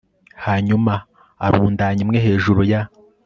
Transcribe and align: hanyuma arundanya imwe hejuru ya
hanyuma 0.45 0.93
arundanya 1.45 2.01
imwe 2.05 2.17
hejuru 2.25 2.61
ya 2.71 2.81